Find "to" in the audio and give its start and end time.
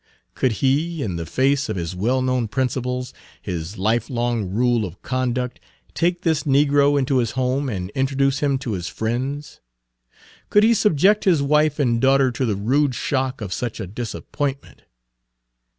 8.65-8.71, 12.31-12.47